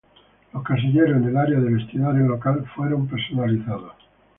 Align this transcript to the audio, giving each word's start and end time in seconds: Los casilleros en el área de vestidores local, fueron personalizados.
Los 0.51 0.63
casilleros 0.63 1.15
en 1.17 1.25
el 1.25 1.37
área 1.37 1.59
de 1.59 1.75
vestidores 1.75 2.25
local, 2.27 2.65
fueron 2.75 3.07
personalizados. 3.07 3.93